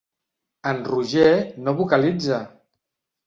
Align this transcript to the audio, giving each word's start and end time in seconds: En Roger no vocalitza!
En 0.69 0.79
Roger 0.91 1.27
no 1.67 1.75
vocalitza! 1.81 2.39